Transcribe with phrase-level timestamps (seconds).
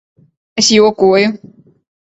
[0.61, 1.31] Es jokoju.